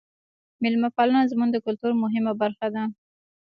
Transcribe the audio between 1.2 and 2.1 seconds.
زموږ د کلتور